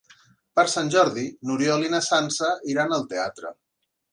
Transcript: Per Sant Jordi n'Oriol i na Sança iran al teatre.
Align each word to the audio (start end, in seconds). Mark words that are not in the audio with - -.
Per 0.59 0.63
Sant 0.75 0.89
Jordi 0.95 1.25
n'Oriol 1.49 1.87
i 1.91 1.93
na 1.97 2.01
Sança 2.09 2.51
iran 2.75 2.99
al 2.99 3.07
teatre. 3.13 3.57